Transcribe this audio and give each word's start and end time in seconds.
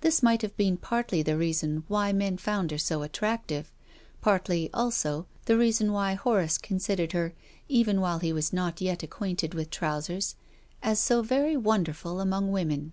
This 0.00 0.18
mi^ht 0.18 0.42
have 0.42 0.56
been 0.56 0.76
partly 0.76 1.22
the 1.22 1.36
reason 1.36 1.84
why 1.86 2.12
men 2.12 2.38
found 2.38 2.72
her 2.72 2.76
so 2.78 3.02
attractive, 3.02 3.70
partly, 4.20 4.68
also, 4.74 5.28
the 5.44 5.56
reason 5.56 5.92
why 5.92 6.14
Horace 6.14 6.58
considered 6.58 7.12
her, 7.12 7.34
even 7.68 8.00
while 8.00 8.18
he 8.18 8.32
was 8.32 8.52
not 8.52 8.80
yet 8.80 9.04
acquainted 9.04 9.54
with 9.54 9.70
trousers, 9.70 10.34
as 10.82 10.98
so 10.98 11.22
very 11.22 11.56
wonderful 11.56 12.20
among 12.20 12.50
women. 12.50 12.90